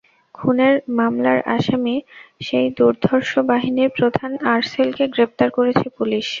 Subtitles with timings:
[0.35, 1.95] খুনের মামলার আসামি
[2.41, 6.27] সেই দুর্ধর্ষ বাহিনীর প্রধান আরসেলকে গ্রেপ্তার করেছে পুলিশ।